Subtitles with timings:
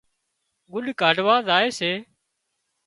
[0.71, 1.91] ڳُڏ ڪاڍوا زائي سي